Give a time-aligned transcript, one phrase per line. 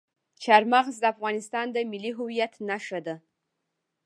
[0.43, 3.15] چار مغز د افغانستان د ملي هویت نښه ده.